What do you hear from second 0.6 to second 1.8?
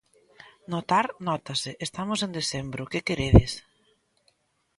Notar, nótase,